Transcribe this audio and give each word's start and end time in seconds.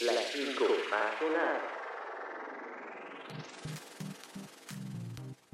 Las 0.00 0.26
5 0.30 0.64
más 0.90 1.18
sonadas. 1.18 1.62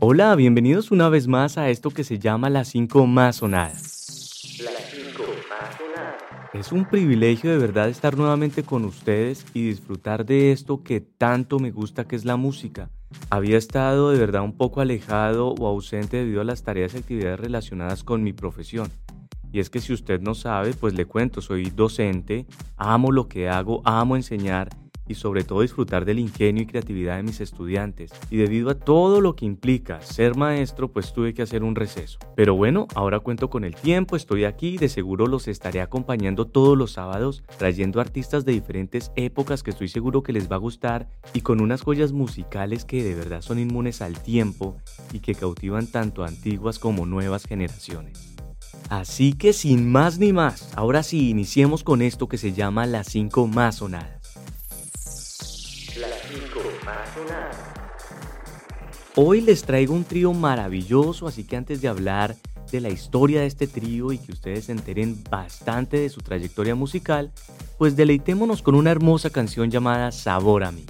Hola, 0.00 0.34
bienvenidos 0.34 0.90
una 0.90 1.08
vez 1.08 1.28
más 1.28 1.58
a 1.58 1.70
esto 1.70 1.90
que 1.90 2.02
se 2.02 2.18
llama 2.18 2.50
Las 2.50 2.66
5 2.70 3.06
más 3.06 3.36
sonadas. 3.36 4.58
Las 4.64 4.90
5 4.90 5.22
más 5.48 5.76
sonadas. 5.76 6.22
Es 6.54 6.72
un 6.72 6.86
privilegio 6.86 7.52
de 7.52 7.58
verdad 7.58 7.88
estar 7.88 8.16
nuevamente 8.16 8.64
con 8.64 8.84
ustedes 8.84 9.46
y 9.54 9.68
disfrutar 9.68 10.26
de 10.26 10.50
esto 10.50 10.82
que 10.82 11.00
tanto 11.00 11.60
me 11.60 11.70
gusta 11.70 12.08
que 12.08 12.16
es 12.16 12.24
la 12.24 12.34
música. 12.34 12.90
Había 13.30 13.58
estado 13.58 14.10
de 14.10 14.18
verdad 14.18 14.42
un 14.42 14.56
poco 14.56 14.80
alejado 14.80 15.50
o 15.50 15.68
ausente 15.68 16.16
debido 16.16 16.40
a 16.40 16.44
las 16.44 16.64
tareas 16.64 16.94
y 16.94 16.98
actividades 16.98 17.38
relacionadas 17.38 18.02
con 18.02 18.24
mi 18.24 18.32
profesión. 18.32 18.90
Y 19.52 19.60
es 19.60 19.70
que 19.70 19.80
si 19.80 19.92
usted 19.92 20.20
no 20.20 20.34
sabe, 20.34 20.72
pues 20.74 20.94
le 20.94 21.04
cuento, 21.04 21.40
soy 21.40 21.70
docente, 21.70 22.46
amo 22.76 23.12
lo 23.12 23.28
que 23.28 23.48
hago, 23.48 23.82
amo 23.84 24.16
enseñar 24.16 24.70
y 25.06 25.14
sobre 25.14 25.44
todo 25.44 25.62
disfrutar 25.62 26.04
del 26.04 26.18
ingenio 26.18 26.62
y 26.62 26.66
creatividad 26.66 27.16
de 27.16 27.22
mis 27.22 27.40
estudiantes. 27.40 28.12
Y 28.30 28.36
debido 28.36 28.70
a 28.70 28.78
todo 28.78 29.20
lo 29.20 29.34
que 29.36 29.44
implica 29.44 30.00
ser 30.00 30.36
maestro, 30.36 30.90
pues 30.92 31.12
tuve 31.12 31.34
que 31.34 31.42
hacer 31.42 31.64
un 31.64 31.74
receso. 31.74 32.18
Pero 32.34 32.54
bueno, 32.54 32.86
ahora 32.94 33.20
cuento 33.20 33.50
con 33.50 33.64
el 33.64 33.74
tiempo, 33.74 34.16
estoy 34.16 34.44
aquí 34.44 34.68
y 34.68 34.78
de 34.78 34.88
seguro 34.88 35.26
los 35.26 35.48
estaré 35.48 35.80
acompañando 35.80 36.46
todos 36.46 36.78
los 36.78 36.92
sábados, 36.92 37.42
trayendo 37.58 38.00
artistas 38.00 38.44
de 38.44 38.52
diferentes 38.52 39.12
épocas 39.16 39.62
que 39.62 39.70
estoy 39.70 39.88
seguro 39.88 40.22
que 40.22 40.32
les 40.32 40.50
va 40.50 40.56
a 40.56 40.60
gustar 40.60 41.08
y 41.34 41.40
con 41.40 41.60
unas 41.60 41.82
joyas 41.82 42.12
musicales 42.12 42.84
que 42.84 43.02
de 43.02 43.14
verdad 43.14 43.42
son 43.42 43.58
inmunes 43.58 44.02
al 44.02 44.18
tiempo 44.22 44.76
y 45.12 45.20
que 45.20 45.34
cautivan 45.34 45.86
tanto 45.86 46.24
a 46.24 46.28
antiguas 46.28 46.78
como 46.78 47.06
nuevas 47.06 47.44
generaciones. 47.44 48.32
Así 48.88 49.32
que 49.32 49.52
sin 49.52 49.90
más 49.90 50.18
ni 50.18 50.32
más, 50.32 50.68
ahora 50.76 51.02
sí 51.02 51.30
iniciemos 51.30 51.82
con 51.84 52.02
esto 52.02 52.28
que 52.28 52.38
se 52.38 52.52
llama 52.52 52.86
las 52.86 53.08
5 53.08 53.46
más 53.46 53.76
sonadas. 53.76 54.34
Las 55.98 56.10
5 56.30 56.60
más 56.84 57.14
sonadas. 57.14 57.56
Hoy 59.14 59.42
les 59.42 59.62
traigo 59.62 59.94
un 59.94 60.04
trío 60.04 60.32
maravilloso, 60.32 61.26
así 61.26 61.44
que 61.44 61.56
antes 61.56 61.82
de 61.82 61.88
hablar 61.88 62.36
de 62.70 62.80
la 62.80 62.88
historia 62.88 63.42
de 63.42 63.46
este 63.46 63.66
trío 63.66 64.12
y 64.12 64.18
que 64.18 64.32
ustedes 64.32 64.64
se 64.64 64.72
enteren 64.72 65.22
bastante 65.30 65.98
de 65.98 66.08
su 66.08 66.22
trayectoria 66.22 66.74
musical, 66.74 67.30
pues 67.76 67.94
deleitémonos 67.94 68.62
con 68.62 68.74
una 68.74 68.90
hermosa 68.90 69.28
canción 69.28 69.70
llamada 69.70 70.12
Sabor 70.12 70.64
a 70.64 70.72
mí. 70.72 70.86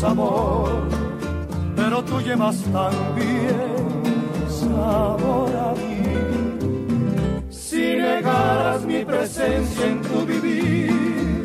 Sabor, 0.00 0.88
pero 1.76 2.02
tú 2.02 2.20
llevas 2.20 2.56
también 2.72 3.76
sabor 4.48 5.50
a 5.54 5.74
mí. 5.74 7.50
Si 7.50 7.96
negaras 7.96 8.82
mi 8.84 9.04
presencia 9.04 9.86
en 9.86 10.00
tu 10.00 10.24
vivir, 10.24 11.42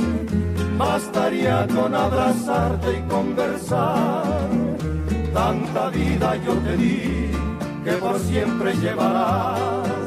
bastaría 0.78 1.68
con 1.68 1.94
abrazarte 1.94 3.00
y 3.00 3.02
conversar, 3.10 4.50
tanta 5.34 5.90
vida 5.90 6.38
yo 6.46 6.54
te 6.66 6.78
di 6.78 7.32
que 7.84 7.92
por 8.04 8.18
siempre 8.20 8.74
llevarás 8.76 10.00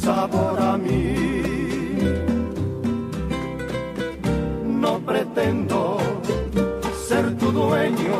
sabor 0.00 0.62
a 0.62 0.76
mí. 0.76 1.16
No 4.64 4.98
pretendo 5.00 5.99
ser 7.10 7.36
tu 7.38 7.50
dueño, 7.50 8.18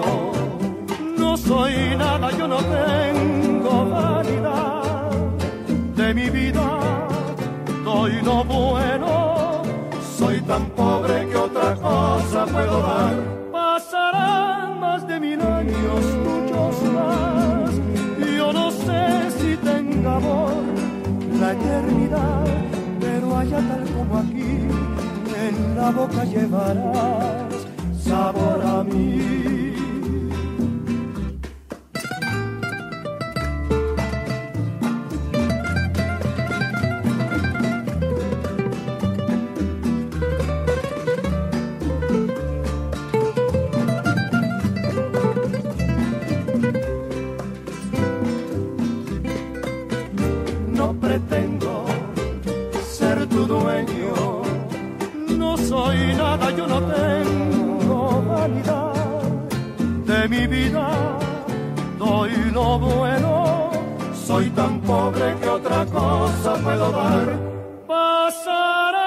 no 1.17 1.37
soy 1.37 1.75
nada, 1.97 2.29
yo 2.37 2.49
no 2.49 2.59
tengo 2.79 3.75
vanidad. 3.89 5.11
De 5.95 6.13
mi 6.13 6.29
vida, 6.29 6.67
doy 7.85 8.15
lo 8.29 8.43
bueno, 8.43 9.63
soy 10.19 10.41
tan 10.41 10.65
pobre 10.71 11.29
que 11.29 11.37
otra 11.37 11.77
cosa 11.77 12.41
puedo 12.55 12.77
dar. 12.83 13.15
Pasarán 13.53 14.81
más 14.81 15.07
de 15.07 15.21
mil 15.21 15.41
años, 15.41 16.03
muchos 16.29 16.75
más, 16.97 17.71
yo 18.39 18.53
no 18.53 18.73
sé 18.73 19.03
si 19.39 19.51
tenga 19.69 20.17
amor 20.17 20.65
la 21.41 21.53
eternidad, 21.53 22.45
pero 22.99 23.37
allá 23.39 23.61
tal 23.71 23.85
como 23.95 24.19
aquí, 24.25 24.53
en 25.47 25.77
la 25.77 25.91
boca 25.93 26.25
llevarás 26.25 27.50
que 65.13 65.49
otra 65.49 65.85
cosa 65.87 66.55
puedo 66.63 66.93
dar. 66.93 67.39
Pasarán 67.87 69.01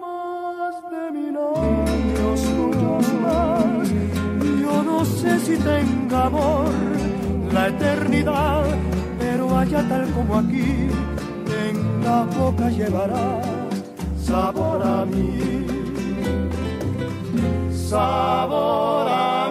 más 0.00 0.74
de 0.90 1.10
mil 1.10 1.36
años, 1.36 2.40
más. 3.22 3.88
Yo 4.60 4.82
no 4.82 5.04
sé 5.04 5.38
si 5.40 5.56
tenga 5.56 6.26
amor 6.26 6.66
la 7.52 7.68
eternidad, 7.68 8.64
pero 9.18 9.56
allá 9.56 9.88
tal 9.88 10.10
como 10.12 10.38
aquí, 10.38 10.88
en 11.66 12.04
la 12.04 12.24
boca 12.24 12.68
llevarás 12.68 13.46
sabor 14.16 14.82
a 14.82 15.04
mí, 15.04 15.66
sabor 17.70 19.08
a 19.08 19.36
mí. 19.36 19.41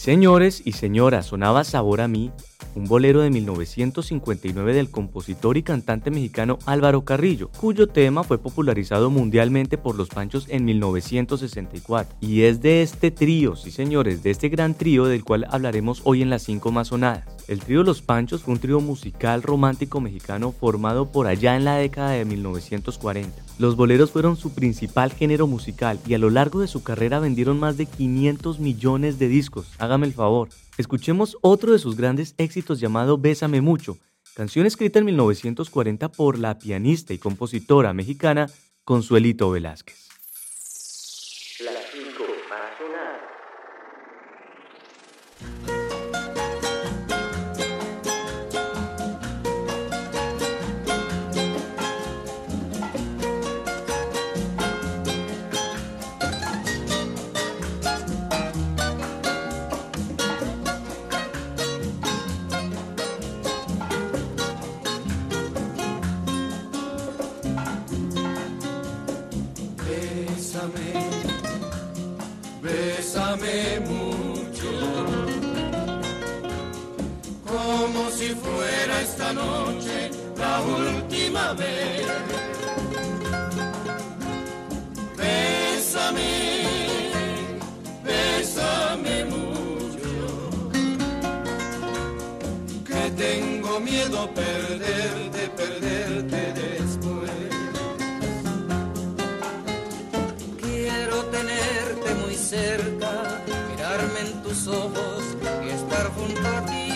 Señores 0.00 0.62
y 0.64 0.72
señoras, 0.72 1.26
sonaba 1.26 1.62
Sabor 1.62 2.00
a 2.00 2.08
mí, 2.08 2.32
un 2.74 2.86
bolero 2.86 3.20
de 3.20 3.30
1959 3.30 4.74
del 4.74 4.90
compositor 4.90 5.56
y 5.56 5.62
cantante 5.62 6.10
mexicano 6.10 6.58
Álvaro 6.66 7.04
Carrillo, 7.04 7.50
cuyo 7.58 7.88
tema 7.88 8.24
fue 8.24 8.38
popularizado 8.38 9.10
mundialmente 9.10 9.78
por 9.78 9.96
los 9.96 10.08
Panchos 10.08 10.46
en 10.48 10.64
1964. 10.64 12.16
Y 12.20 12.42
es 12.42 12.60
de 12.60 12.82
este 12.82 13.10
trío, 13.10 13.56
sí 13.56 13.70
señores, 13.70 14.22
de 14.22 14.30
este 14.30 14.48
gran 14.48 14.74
trío 14.74 15.06
del 15.06 15.24
cual 15.24 15.46
hablaremos 15.50 16.02
hoy 16.04 16.22
en 16.22 16.30
las 16.30 16.42
5 16.42 16.70
más 16.72 16.88
sonadas. 16.88 17.24
El 17.48 17.60
trío 17.60 17.82
Los 17.82 18.00
Panchos 18.00 18.42
fue 18.42 18.54
un 18.54 18.60
trío 18.60 18.80
musical 18.80 19.42
romántico 19.42 20.00
mexicano 20.00 20.52
formado 20.52 21.10
por 21.10 21.26
allá 21.26 21.56
en 21.56 21.64
la 21.64 21.76
década 21.76 22.10
de 22.10 22.24
1940. 22.24 23.42
Los 23.58 23.76
boleros 23.76 24.10
fueron 24.10 24.36
su 24.36 24.54
principal 24.54 25.12
género 25.12 25.46
musical 25.46 25.98
y 26.06 26.14
a 26.14 26.18
lo 26.18 26.30
largo 26.30 26.60
de 26.60 26.68
su 26.68 26.82
carrera 26.82 27.18
vendieron 27.18 27.58
más 27.58 27.76
de 27.76 27.86
500 27.86 28.60
millones 28.60 29.18
de 29.18 29.28
discos. 29.28 29.66
Hágame 29.78 30.06
el 30.06 30.12
favor. 30.12 30.48
Escuchemos 30.80 31.36
otro 31.42 31.72
de 31.72 31.78
sus 31.78 31.94
grandes 31.94 32.34
éxitos 32.38 32.80
llamado 32.80 33.18
Bésame 33.18 33.60
mucho, 33.60 33.98
canción 34.34 34.64
escrita 34.64 34.98
en 34.98 35.04
1940 35.04 36.10
por 36.10 36.38
la 36.38 36.58
pianista 36.58 37.12
y 37.12 37.18
compositora 37.18 37.92
mexicana 37.92 38.46
Consuelito 38.82 39.50
Velázquez. 39.50 40.09
Tengo 93.20 93.80
miedo 93.80 94.30
perderte, 94.34 95.42
perderte 95.60 96.40
después. 96.62 97.30
Quiero 100.62 101.16
tenerte 101.36 102.14
muy 102.22 102.34
cerca, 102.34 103.12
mirarme 103.70 104.20
en 104.26 104.42
tus 104.42 104.66
ojos 104.68 105.22
y 105.66 105.68
estar 105.68 106.06
junto 106.16 106.46
a 106.56 106.64
ti. 106.70 106.88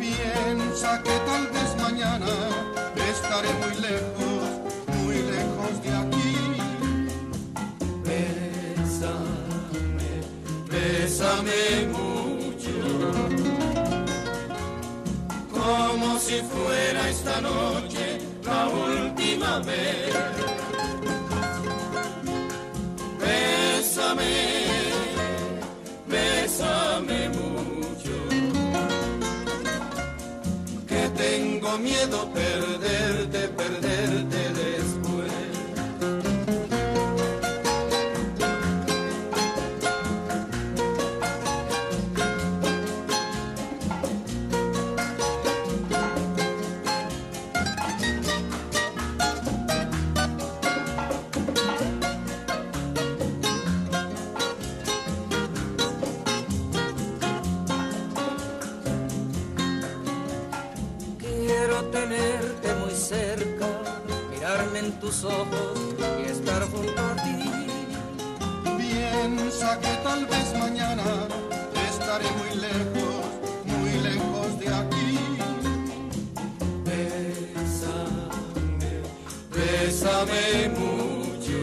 Piensa 0.00 1.00
que 1.04 1.16
tal 1.30 1.44
vez 1.56 1.70
mañana 1.86 2.34
estaré 3.14 3.50
muy 3.62 3.74
lejos, 3.88 4.46
muy 4.96 5.18
lejos 5.34 5.72
de 5.84 5.90
aquí. 6.02 6.32
Bésame, 8.08 9.42
bésame 10.72 11.60
mucho, 11.92 12.07
como 15.68 16.18
si 16.18 16.40
fuera 16.52 17.08
esta 17.10 17.40
noche 17.40 18.18
la 18.42 18.68
última 18.68 19.58
vez. 19.60 20.14
Bésame, 23.22 24.34
bésame 26.06 27.20
mucho 27.40 28.16
que 30.86 31.02
tengo 31.24 31.78
miedo 31.78 32.18
en 64.78 64.92
tus 65.00 65.24
ojos 65.24 65.78
y 66.20 66.30
estar 66.30 66.62
junto 66.70 67.00
a 67.00 67.14
ti. 67.16 67.50
Piensa 68.76 69.78
que 69.80 69.92
tal 70.04 70.26
vez 70.26 70.54
mañana 70.58 71.04
estaré 71.90 72.26
muy 72.40 72.52
lejos, 72.66 73.24
muy 73.64 73.92
lejos 74.08 74.58
de 74.60 74.68
aquí. 74.68 75.18
Bésame, 76.84 78.28
bésame 79.56 80.68
mucho, 80.82 81.60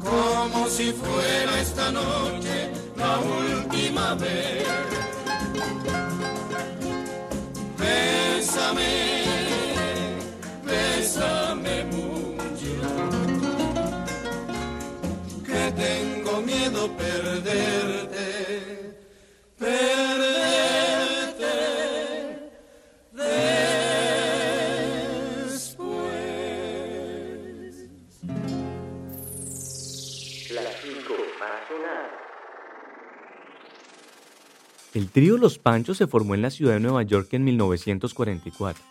como 0.00 0.68
si 0.68 0.92
fuera 0.92 1.60
esta 1.60 1.90
noche 1.90 2.70
la 2.96 3.18
última 3.18 4.14
vez. 4.14 4.66
Bésame, 7.78 9.05
perderte, 16.88 18.24
perderte 19.58 20.26
después. 25.46 25.96
El 34.94 35.08
trío 35.10 35.36
Los 35.36 35.58
Panchos 35.58 35.98
se 35.98 36.06
formó 36.06 36.34
en 36.34 36.42
la 36.42 36.50
ciudad 36.50 36.74
de 36.74 36.80
Nueva 36.80 37.02
York 37.02 37.28
en 37.32 37.44
1944. 37.44 38.82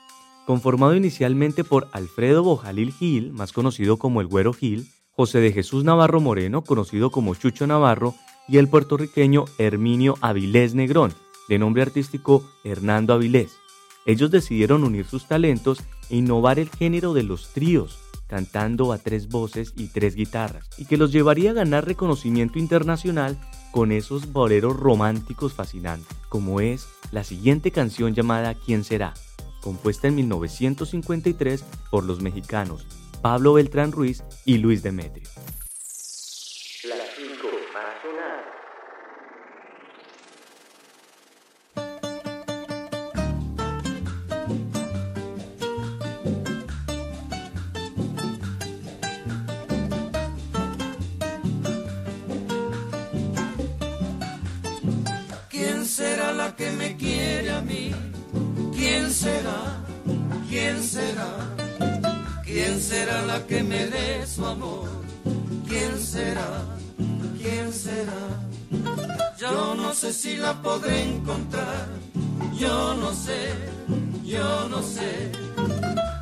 Conformado 0.46 0.96
inicialmente 0.96 1.64
por 1.64 1.88
Alfredo 1.92 2.44
Bojalil 2.44 2.94
Gil, 2.94 3.34
más 3.34 3.52
conocido 3.52 3.98
como 3.98 4.22
el 4.22 4.28
Güero 4.28 4.54
Gil, 4.54 4.88
José 5.16 5.40
de 5.40 5.54
Jesús 5.54 5.86
Navarro 5.86 6.20
Moreno, 6.20 6.62
conocido 6.62 7.10
como 7.10 7.36
Chucho 7.36 7.66
Navarro, 7.68 8.16
y 8.50 8.58
el 8.58 8.68
puertorriqueño 8.68 9.46
Herminio 9.58 10.16
Avilés 10.20 10.76
Negrón, 10.76 11.14
de 11.48 11.58
nombre 11.58 11.82
artístico 11.82 12.44
Hernando 12.64 13.14
Avilés. 13.14 13.58
Ellos 14.06 14.30
decidieron 14.30 14.84
unir 14.84 15.06
sus 15.06 15.26
talentos 15.26 15.80
e 16.10 16.18
innovar 16.18 16.60
el 16.60 16.70
género 16.70 17.14
de 17.14 17.24
los 17.24 17.54
tríos, 17.54 17.98
cantando 18.28 18.92
a 18.92 18.98
tres 18.98 19.30
voces 19.30 19.74
y 19.78 19.88
tres 19.88 20.16
guitarras, 20.16 20.70
y 20.78 20.86
que 20.86 20.98
los 20.98 21.14
llevaría 21.14 21.52
a 21.52 21.56
ganar 21.56 21.86
reconocimiento 21.86 22.60
internacional 22.60 23.40
con 23.72 23.94
esos 23.94 24.34
boleros 24.34 24.76
románticos 24.76 25.54
fascinantes, 25.54 26.16
como 26.28 26.60
es 26.60 26.88
la 27.12 27.24
siguiente 27.24 27.72
canción 27.72 28.14
llamada 28.14 28.54
¿Quién 28.54 28.84
será?, 28.84 29.14
compuesta 29.62 30.10
en 30.10 30.16
1953 30.16 31.64
por 31.90 32.04
los 32.04 32.22
mexicanos 32.22 32.86
Pablo 33.26 33.54
Beltrán 33.54 33.92
Ruiz 33.92 34.24
y 34.46 34.60
Luis 34.60 34.84
Demetrio. 34.84 35.28
Que 63.44 63.64
me 63.64 63.88
dé 63.88 64.26
su 64.26 64.46
amor? 64.46 64.90
¿Quién 65.68 66.00
será? 66.00 66.66
¿Quién 67.42 67.74
será? 67.74 68.24
Yo 69.38 69.76
no 69.76 69.94
sé 69.94 70.14
si 70.14 70.38
la 70.38 70.54
podré 70.62 71.04
encontrar. 71.04 71.88
Yo 72.58 72.96
no 72.96 73.14
sé, 73.14 73.54
yo 74.24 74.70
no 74.70 74.82
sé. 74.82 75.32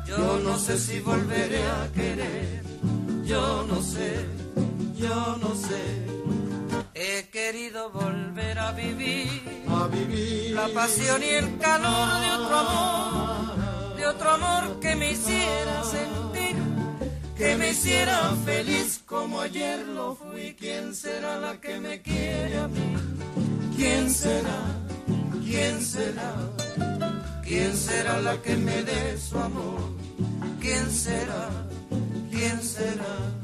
Yo 0.06 0.38
no 0.38 0.58
sé 0.58 0.78
si 0.78 1.00
volveré 1.00 1.62
a 1.62 1.88
querer. 1.94 2.62
Yo 3.24 3.64
no 3.68 3.80
sé, 3.82 4.26
yo 4.96 5.36
no 5.40 5.54
sé. 5.54 6.04
He 6.94 7.28
querido 7.30 7.90
volver 7.90 8.58
a 8.58 8.72
vivir 8.72 9.64
A 9.68 9.88
vivir 9.88 10.54
la 10.54 10.68
pasión 10.68 11.22
y 11.22 11.26
el 11.26 11.58
calor 11.58 12.20
de 12.20 12.30
otro 12.32 12.56
amor, 12.56 13.96
de 13.96 14.06
otro 14.06 14.30
amor 14.30 14.80
que 14.80 14.94
me 14.94 15.12
hiciera 15.12 15.82
sentir, 15.82 16.33
que 17.36 17.56
me 17.56 17.70
hiciera 17.70 18.34
feliz 18.44 19.02
como 19.04 19.40
ayer 19.40 19.86
lo 19.86 20.14
fui. 20.14 20.54
¿Quién 20.58 20.94
será 20.94 21.36
la 21.38 21.60
que 21.60 21.80
me 21.80 22.00
quiere 22.00 22.58
a 22.58 22.68
mí? 22.68 22.96
¿Quién 23.76 24.10
será? 24.10 24.60
¿Quién 25.44 25.80
será? 25.82 26.34
¿Quién 27.42 27.76
será 27.76 28.20
la 28.20 28.40
que 28.40 28.56
me 28.56 28.82
dé 28.82 29.18
su 29.18 29.38
amor? 29.38 29.80
¿Quién 30.60 30.90
será? 30.90 31.48
¿Quién 32.30 32.62
será? 32.62 33.43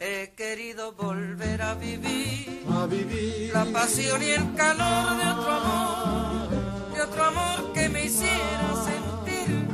He 0.00 0.32
querido 0.36 0.92
volver 0.92 1.62
a 1.62 1.74
vivir 1.74 2.64
a 2.72 2.86
vivir 2.86 3.52
la 3.54 3.64
pasión 3.66 4.20
y 4.22 4.30
el 4.30 4.54
calor 4.54 5.16
de 5.16 5.30
otro 5.30 5.52
amor, 5.52 6.48
de 6.92 7.02
otro 7.02 7.24
amor 7.24 7.72
que 7.72 7.88
me 7.88 8.04
hiciera 8.06 8.74
sentir, 8.84 9.66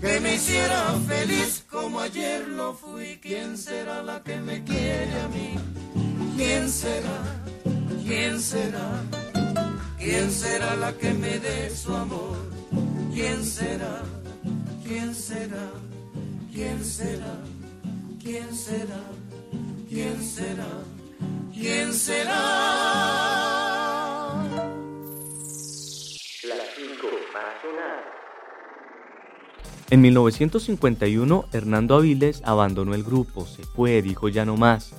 que 0.00 0.20
me 0.20 0.36
hiciera 0.36 0.94
feliz 1.06 1.64
como 1.70 2.00
ayer 2.00 2.48
lo 2.48 2.72
fui. 2.74 3.18
¿Quién 3.20 3.58
será 3.58 4.02
la 4.02 4.22
que 4.22 4.38
me 4.38 4.64
quiere 4.64 5.20
a 5.20 5.28
mí? 5.28 5.56
¿Quién 6.36 6.70
será? 6.70 7.18
¿Quién 8.02 8.40
será? 8.40 9.02
¿Quién 9.98 10.30
será 10.30 10.74
la 10.76 10.92
que 10.94 11.12
me 11.12 11.38
dé 11.38 11.70
su 11.70 11.94
amor? 11.94 12.38
¿Quién 13.12 13.44
será? 13.44 14.17
¿Quién 14.88 15.14
será? 15.14 15.70
¿Quién 16.50 16.82
será? 16.82 17.36
¿Quién 18.22 18.54
será? 18.54 19.00
¿Quién 19.86 20.22
será? 20.22 20.66
¿Quién 21.52 21.92
será? 21.92 22.38
Más. 27.34 27.58
En 29.90 30.00
1951, 30.00 31.44
Hernando 31.52 31.96
Aviles 31.96 32.40
abandonó 32.46 32.94
el 32.94 33.04
grupo, 33.04 33.44
se 33.44 33.64
fue, 33.64 34.00
dijo 34.00 34.30
ya 34.30 34.46
no 34.46 34.56
más. 34.56 34.94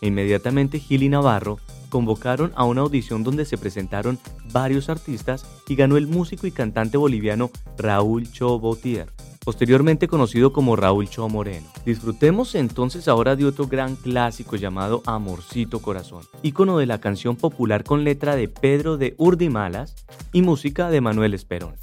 E 0.00 0.06
inmediatamente 0.06 0.78
Gil 0.78 1.02
y 1.02 1.08
Navarro 1.08 1.58
convocaron 1.88 2.52
a 2.54 2.64
una 2.64 2.82
audición 2.82 3.24
donde 3.24 3.44
se 3.44 3.58
presentaron 3.58 4.20
varios 4.52 4.88
artistas 4.88 5.44
y 5.66 5.74
ganó 5.74 5.96
el 5.96 6.06
músico 6.06 6.46
y 6.46 6.52
cantante 6.52 6.96
boliviano 6.96 7.50
Raúl 7.76 8.30
Cho 8.30 8.58
Bautier, 8.60 9.08
posteriormente 9.44 10.08
conocido 10.08 10.52
como 10.52 10.76
Raúl 10.76 11.08
Cho 11.08 11.28
Moreno. 11.28 11.66
Disfrutemos 11.84 12.54
entonces 12.54 13.08
ahora 13.08 13.36
de 13.36 13.44
otro 13.44 13.66
gran 13.66 13.96
clásico 13.96 14.56
llamado 14.56 15.02
Amorcito 15.06 15.80
Corazón, 15.80 16.22
ícono 16.42 16.78
de 16.78 16.86
la 16.86 17.00
canción 17.00 17.36
popular 17.36 17.84
con 17.84 18.04
letra 18.04 18.36
de 18.36 18.48
Pedro 18.48 18.96
de 18.96 19.14
Urdimalas 19.18 19.94
y 20.32 20.42
música 20.42 20.90
de 20.90 21.00
Manuel 21.00 21.34
Esperón. 21.34 21.74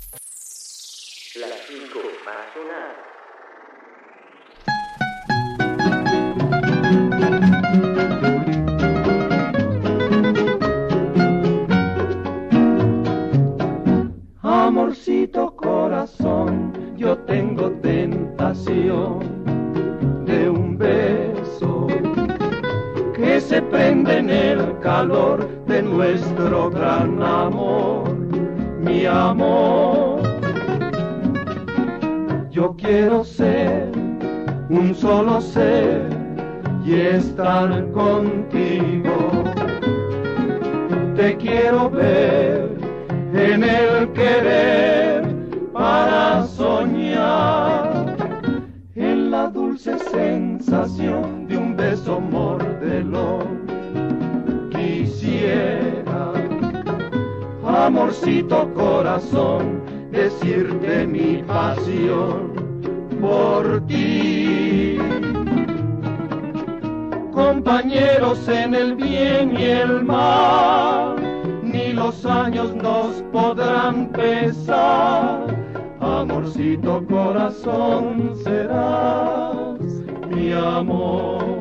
De 18.90 20.50
un 20.50 20.76
beso 20.76 21.86
que 23.16 23.40
se 23.40 23.62
prende 23.62 24.18
en 24.18 24.30
el 24.32 24.80
calor 24.80 25.48
de 25.68 25.84
nuestro 25.84 26.72
gran 26.72 27.22
amor, 27.22 28.18
mi 28.80 29.06
amor. 29.06 30.22
Yo 32.50 32.76
quiero 32.78 33.24
ser 33.24 33.92
un 34.70 34.96
solo 34.96 35.40
ser 35.40 36.10
y 36.84 36.96
estar 36.96 37.92
contigo. 37.92 39.44
Te 41.16 41.38
quiero 41.38 41.92
ver 41.92 42.72
en 43.36 43.64
el 43.64 44.12
querer 44.14 44.89
amorcito 57.86 58.72
corazón, 58.74 59.82
decirte 60.12 61.08
mi 61.08 61.44
pasión 61.44 62.54
por 63.22 63.86
ti. 63.88 64.98
Compañeros 67.32 68.48
en 68.48 68.76
el 68.76 68.96
bien 68.96 69.58
y 69.58 69.64
el 69.64 70.04
mal 70.04 71.16
ni 71.64 71.94
los 71.94 72.26
años 72.26 72.76
nos 72.76 73.22
podrán 73.32 74.10
pesar. 74.10 75.48
Amorcito 76.00 77.06
corazón 77.08 78.34
serás 78.44 79.80
mi 80.30 80.52
amor. 80.52 81.59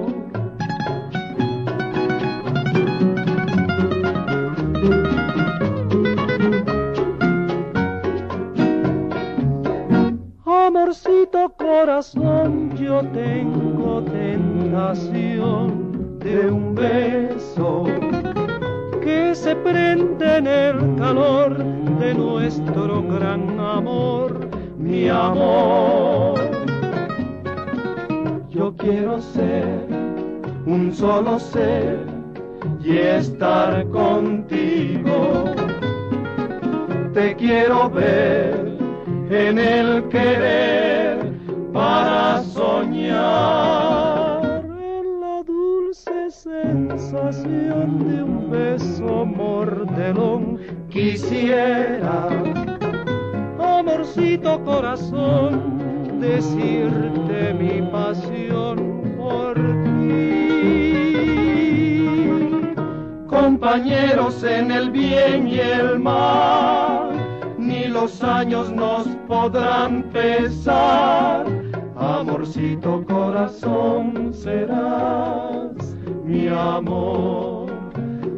Corazón, 11.81 12.75
yo 12.77 13.03
tengo 13.13 14.03
tentación 14.03 15.39
de 16.19 16.51
un 16.51 16.75
beso 16.75 17.85
que 19.01 19.33
se 19.33 19.55
prende 19.55 20.39
en 20.39 20.47
el 20.49 20.97
calor 20.97 21.57
de 22.01 22.15
nuestro 22.15 23.03
gran 23.05 23.61
amor, 23.61 24.49
mi 24.77 25.09
amor. 25.09 26.41
Yo 28.51 28.75
quiero 28.77 29.21
ser 29.21 29.87
un 30.67 30.93
solo 30.93 31.39
ser 31.39 32.01
y 32.83 32.97
estar 32.99 33.87
contigo. 33.91 35.45
Te 37.15 37.37
quiero 37.37 37.89
ver 37.89 38.77
en 39.31 39.59
el 39.59 40.09
querer 40.09 40.88
soñar 42.69 44.43
en 45.01 45.21
la 45.21 45.43
dulce 45.43 46.31
sensación 46.31 47.87
de 48.07 48.23
un 48.23 48.51
beso 48.51 49.25
mordelón. 49.25 50.59
Quisiera, 50.91 52.29
amorcito 53.59 54.63
corazón, 54.65 55.51
decirte 56.21 57.55
mi 57.55 57.77
pasión 57.91 58.77
por 59.17 59.55
ti. 59.85 60.19
Compañeros 63.29 64.45
en 64.45 64.71
el 64.71 64.91
bien 64.91 65.49
y 65.49 65.59
el 65.59 65.99
mal, 65.99 67.13
ni 67.57 67.87
los 67.87 68.23
años 68.23 68.71
nos 68.73 69.07
podrán 69.27 70.03
pesar. 70.13 71.68
Amorcito 72.01 73.05
corazón 73.05 74.33
serás 74.33 75.73
mi 76.25 76.47
amor. 76.47 77.73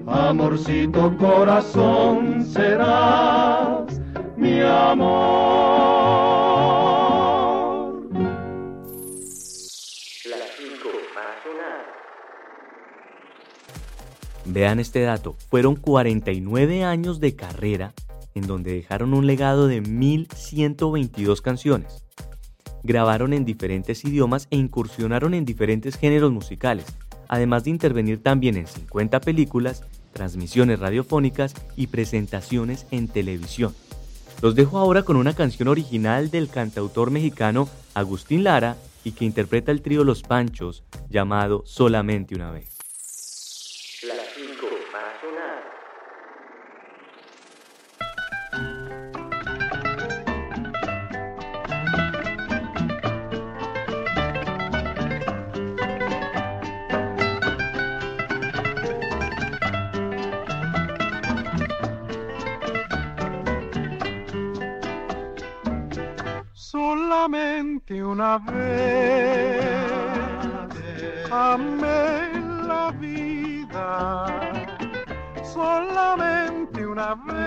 Amorcito 0.06 1.14
corazón 1.18 2.46
serás 2.46 4.00
mi 4.38 4.62
amor. 4.62 5.60
Vean 14.46 14.80
este 14.80 15.02
dato, 15.02 15.36
fueron 15.50 15.76
49 15.76 16.82
años 16.82 17.20
de 17.20 17.36
carrera 17.36 17.92
en 18.34 18.46
donde 18.46 18.72
dejaron 18.72 19.12
un 19.12 19.26
legado 19.26 19.66
de 19.66 19.82
1122 19.82 21.42
canciones. 21.42 22.09
Grabaron 22.82 23.32
en 23.32 23.44
diferentes 23.44 24.04
idiomas 24.04 24.48
e 24.50 24.56
incursionaron 24.56 25.34
en 25.34 25.44
diferentes 25.44 25.96
géneros 25.96 26.32
musicales, 26.32 26.86
además 27.28 27.64
de 27.64 27.70
intervenir 27.70 28.22
también 28.22 28.56
en 28.56 28.66
50 28.66 29.20
películas, 29.20 29.84
transmisiones 30.12 30.80
radiofónicas 30.80 31.54
y 31.76 31.88
presentaciones 31.88 32.86
en 32.90 33.08
televisión. 33.08 33.74
Los 34.42 34.54
dejo 34.54 34.78
ahora 34.78 35.02
con 35.02 35.16
una 35.16 35.34
canción 35.34 35.68
original 35.68 36.30
del 36.30 36.48
cantautor 36.48 37.10
mexicano 37.10 37.68
Agustín 37.94 38.44
Lara 38.44 38.76
y 39.04 39.12
que 39.12 39.24
interpreta 39.24 39.70
el 39.70 39.82
trío 39.82 40.04
Los 40.04 40.22
Panchos 40.22 40.82
llamado 41.10 41.62
Solamente 41.66 42.34
una 42.34 42.50
vez. 42.50 42.79
Una 68.10 68.38
vez. 68.38 69.70
Amé 71.30 72.32
la 72.66 72.90
vida, 72.98 74.26
solamente 75.44 76.86
una 76.86 77.14
vez. 77.14 77.44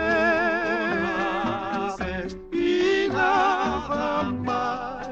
Y 2.54 3.10
nada 3.10 4.24
más. 4.24 5.08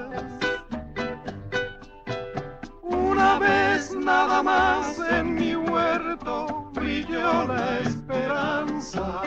Una 2.81 3.39
vez 3.39 3.93
nada 3.93 4.41
más 4.41 4.99
en 4.99 5.35
mi 5.35 5.53
huerto 5.55 6.71
brilló 6.73 7.45
la 7.45 7.79
esperanza. 7.79 9.21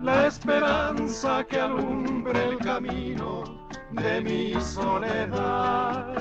La 0.00 0.26
esperanza 0.26 1.44
que 1.44 1.60
alumbre 1.60 2.48
el 2.48 2.58
camino 2.58 3.63
de 3.94 4.20
mi 4.20 4.60
soledad. 4.60 6.14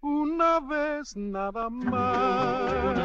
Una 0.00 0.60
vez 0.60 1.16
nada 1.16 1.68
más 1.70 2.98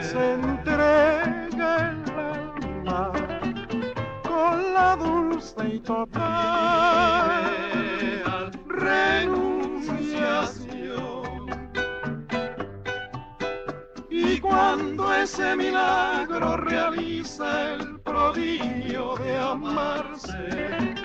se 0.00 0.34
entrega 0.34 1.90
el 1.90 2.10
alma 2.10 3.12
con 4.22 4.74
la 4.74 4.96
dulce 4.96 5.68
y 5.74 5.80
total 5.80 7.46
renunciación. 8.68 11.46
Y 14.10 14.38
cuando 14.40 15.14
ese 15.14 15.56
milagro 15.56 16.56
realiza 16.56 17.74
el 17.74 18.00
prodigio 18.00 19.16
de 19.16 19.38
amarse. 19.38 20.95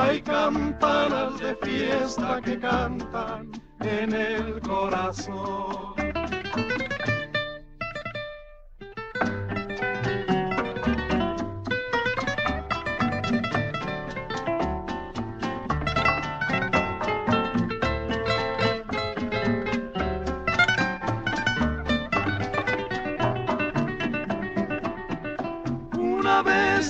Hay 0.00 0.22
campanas 0.22 1.38
de 1.38 1.54
fiesta 1.56 2.40
que 2.42 2.58
cantan 2.58 3.52
en 3.80 4.14
el 4.14 4.60
corazón. 4.62 5.94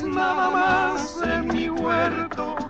nada 0.05 0.51
más 0.51 1.20
en 1.23 1.49
mi 1.49 1.68
huerto 1.68 2.69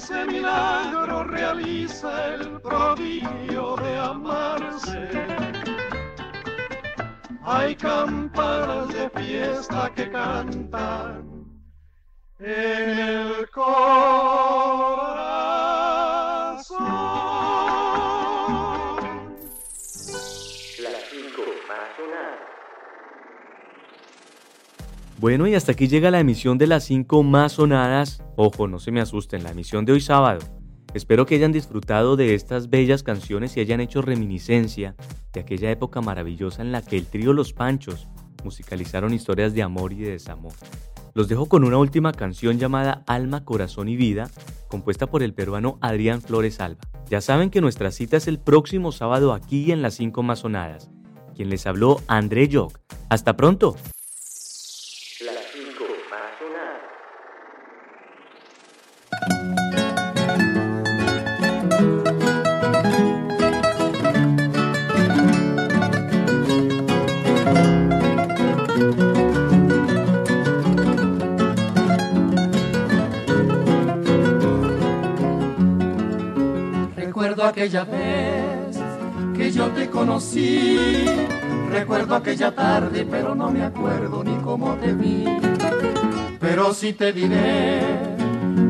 ese 0.00 0.24
milagro 0.24 1.24
realiza 1.24 2.34
el 2.34 2.58
prodigio 2.62 3.76
de 3.76 3.98
amarse, 3.98 5.10
hay 7.42 7.76
campanas 7.76 8.88
de 8.94 9.10
fiesta 9.10 9.92
que 9.94 10.10
cantan 10.10 11.44
en 12.38 12.98
el 12.98 13.50
corazón. 13.50 14.99
Bueno, 25.20 25.46
y 25.46 25.54
hasta 25.54 25.72
aquí 25.72 25.86
llega 25.86 26.10
la 26.10 26.20
emisión 26.20 26.56
de 26.56 26.66
las 26.66 26.84
5 26.84 27.22
más 27.22 27.52
sonadas. 27.52 28.22
Ojo, 28.36 28.66
no 28.66 28.78
se 28.78 28.90
me 28.90 29.02
asusten, 29.02 29.42
la 29.42 29.50
emisión 29.50 29.84
de 29.84 29.92
hoy 29.92 30.00
sábado. 30.00 30.40
Espero 30.94 31.26
que 31.26 31.34
hayan 31.34 31.52
disfrutado 31.52 32.16
de 32.16 32.34
estas 32.34 32.70
bellas 32.70 33.02
canciones 33.02 33.54
y 33.54 33.60
hayan 33.60 33.80
hecho 33.80 34.00
reminiscencia 34.00 34.96
de 35.34 35.40
aquella 35.40 35.70
época 35.70 36.00
maravillosa 36.00 36.62
en 36.62 36.72
la 36.72 36.80
que 36.80 36.96
el 36.96 37.04
trío 37.04 37.34
Los 37.34 37.52
Panchos 37.52 38.08
musicalizaron 38.44 39.12
historias 39.12 39.52
de 39.52 39.62
amor 39.62 39.92
y 39.92 39.96
de 39.96 40.12
desamor. 40.12 40.54
Los 41.12 41.28
dejo 41.28 41.50
con 41.50 41.64
una 41.64 41.76
última 41.76 42.12
canción 42.12 42.58
llamada 42.58 43.04
Alma, 43.06 43.44
Corazón 43.44 43.88
y 43.88 43.96
Vida, 43.96 44.30
compuesta 44.68 45.06
por 45.06 45.22
el 45.22 45.34
peruano 45.34 45.76
Adrián 45.82 46.22
Flores 46.22 46.60
Alba. 46.60 46.80
Ya 47.10 47.20
saben 47.20 47.50
que 47.50 47.60
nuestra 47.60 47.90
cita 47.90 48.16
es 48.16 48.26
el 48.26 48.38
próximo 48.38 48.90
sábado 48.90 49.34
aquí 49.34 49.70
en 49.70 49.82
las 49.82 49.92
5 49.96 50.22
más 50.22 50.38
sonadas. 50.38 50.90
Quien 51.36 51.50
les 51.50 51.66
habló, 51.66 52.00
André 52.06 52.48
Jock. 52.50 52.80
Hasta 53.10 53.36
pronto. 53.36 53.76
Aquella 77.50 77.84
vez 77.84 78.78
que 79.36 79.50
yo 79.50 79.66
te 79.70 79.90
conocí, 79.90 81.04
recuerdo 81.68 82.14
aquella 82.14 82.54
tarde, 82.54 83.04
pero 83.10 83.34
no 83.34 83.50
me 83.50 83.64
acuerdo 83.64 84.22
ni 84.22 84.36
cómo 84.36 84.74
te 84.74 84.92
vi. 84.92 85.24
Pero 86.38 86.72
sí 86.72 86.92
te 86.92 87.12
diré 87.12 87.80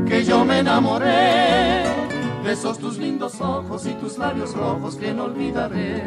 que 0.08 0.24
yo 0.24 0.46
me 0.46 0.60
enamoré 0.60 1.84
de 2.42 2.52
esos 2.52 2.78
tus 2.78 2.96
lindos 2.96 3.38
ojos 3.42 3.84
y 3.84 3.92
tus 3.94 4.16
labios 4.16 4.54
rojos 4.54 4.96
que 4.96 5.12
no 5.12 5.24
olvidaré. 5.24 6.02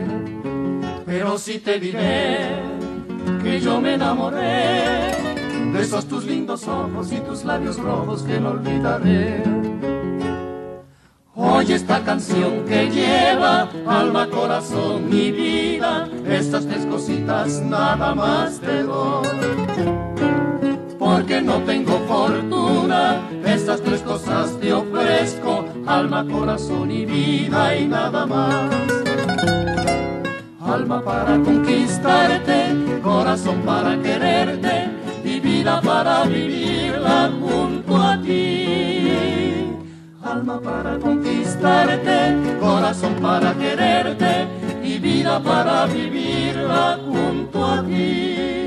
Pero 1.05 1.37
sí 1.37 1.59
te 1.59 1.79
diré 1.79 2.59
que 3.43 3.61
yo 3.61 3.79
me 3.79 3.93
enamoré 3.93 5.11
de 5.73 5.79
esos 5.79 6.05
tus 6.07 6.25
lindos 6.25 6.67
ojos 6.67 7.11
y 7.11 7.19
tus 7.19 7.43
labios 7.43 7.77
rojos 7.77 8.23
que 8.23 8.39
no 8.39 8.49
olvidaré. 8.49 9.92
Oye 11.63 11.75
esta 11.75 12.03
canción 12.03 12.65
que 12.65 12.89
lleva 12.89 13.69
alma, 13.87 14.27
corazón 14.27 15.07
y 15.09 15.31
vida, 15.31 16.09
estas 16.27 16.67
tres 16.67 16.85
cositas 16.85 17.61
nada 17.61 18.13
más 18.13 18.59
te 18.59 18.83
doy. 18.83 19.25
Porque 20.99 21.41
no 21.41 21.59
tengo 21.59 21.99
fortuna, 22.05 23.21
estas 23.45 23.81
tres 23.81 24.01
cosas 24.01 24.59
te 24.59 24.73
ofrezco, 24.73 25.63
alma, 25.87 26.27
corazón 26.27 26.91
y 26.91 27.05
vida 27.05 27.77
y 27.77 27.87
nada 27.87 28.25
más. 28.25 28.69
alma 30.59 31.01
para 31.01 31.39
conquistarte, 31.39 32.99
corazón 33.01 33.61
para 33.65 33.97
quererte 34.01 34.89
y 35.23 35.39
vida 35.39 35.79
para 35.79 36.25
vivirla 36.25 37.31
junto 37.39 37.95
a 37.95 38.21
ti. 38.21 39.69
Alma 40.25 40.59
para 40.59 40.97
conquistarte, 40.97 41.32
corazón 42.59 43.15
para 43.21 43.53
quererte 43.53 44.47
y 44.83 44.99
vida 44.99 45.41
para 45.41 45.85
vivirla 45.85 46.99
junto 47.05 47.65
a 47.65 47.81
ti. 47.83 48.62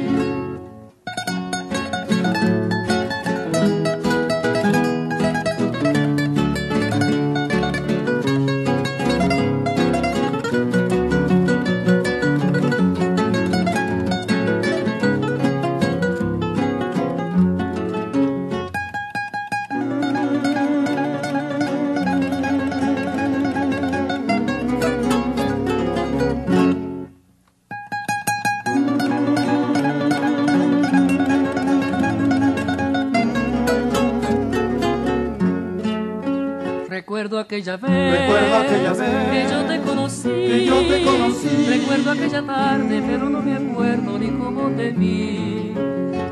Recuerdo 37.37 37.41
aquella 37.41 37.77
vez, 37.77 38.19
Recuerdo 38.21 38.57
aquella 38.57 38.93
vez 38.95 39.31
que 39.31 39.53
yo 39.53 39.65
te 39.67 39.81
conocí, 39.83 40.29
que 40.29 40.65
yo 40.65 40.81
te 40.87 41.03
conocí. 41.03 41.67
Recuerdo 41.69 42.11
aquella 42.13 42.43
tarde, 42.43 43.03
pero 43.07 43.29
no 43.29 43.43
me 43.43 43.57
acuerdo 43.57 44.19
ni 44.19 44.29
cómo 44.29 44.71
te 44.71 44.91
vi. 44.93 45.75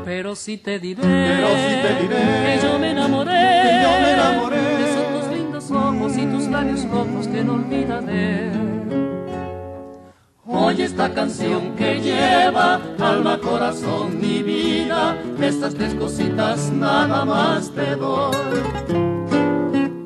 Pero 0.03 0.35
sí 0.35 0.57
te 0.57 0.79
diré, 0.79 1.03
Pero 1.03 1.47
sí 1.49 1.75
te 1.83 2.01
diré 2.01 2.17
que 2.17 2.59
yo 2.63 2.79
me 2.79 2.89
enamoré, 2.91 3.31
que 3.31 3.83
yo 3.83 3.91
me 4.01 4.13
enamoré. 4.13 4.57
de 4.57 4.89
esos 4.89 5.19
tus 5.19 5.37
lindos 5.37 5.69
ojos 5.71 6.17
y 6.17 6.25
tus 6.25 6.47
labios 6.47 6.89
rojos 6.89 7.27
que 7.27 7.43
no 7.43 7.53
olvidaré. 7.53 8.51
Oye 10.47 10.85
esta 10.85 11.13
canción 11.13 11.75
que 11.75 11.99
lleva 12.01 12.79
alma, 12.99 13.37
corazón 13.37 14.17
y 14.23 14.41
vida. 14.41 15.17
Estas 15.39 15.75
tres 15.75 15.93
cositas 15.93 16.71
nada 16.71 17.25
más 17.25 17.69
te 17.75 17.95
doy. 17.95 19.24